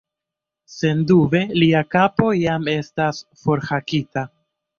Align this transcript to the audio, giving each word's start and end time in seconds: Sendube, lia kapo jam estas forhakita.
Sendube, 0.75 1.41
lia 1.63 1.81
kapo 1.97 2.31
jam 2.45 2.67
estas 2.75 3.21
forhakita. 3.45 4.27